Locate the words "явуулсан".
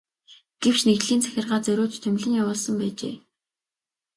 2.41-2.75